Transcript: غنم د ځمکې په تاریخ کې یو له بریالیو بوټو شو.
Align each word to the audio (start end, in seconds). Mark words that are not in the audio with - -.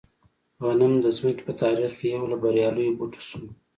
غنم 0.63 0.93
د 1.03 1.05
ځمکې 1.17 1.43
په 1.47 1.53
تاریخ 1.61 1.91
کې 1.99 2.07
یو 2.15 2.23
له 2.31 2.37
بریالیو 2.41 2.97
بوټو 2.97 3.21
شو. 3.27 3.39